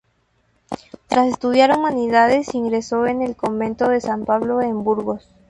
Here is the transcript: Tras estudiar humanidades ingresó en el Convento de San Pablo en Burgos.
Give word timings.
Tras 1.05 1.27
estudiar 1.27 1.77
humanidades 1.77 2.55
ingresó 2.55 3.05
en 3.05 3.21
el 3.21 3.35
Convento 3.35 3.87
de 3.87 4.01
San 4.01 4.25
Pablo 4.25 4.59
en 4.63 4.83
Burgos. 4.83 5.29